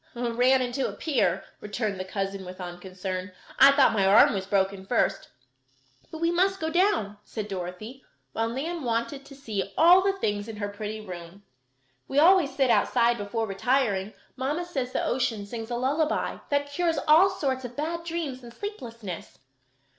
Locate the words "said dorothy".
7.23-8.03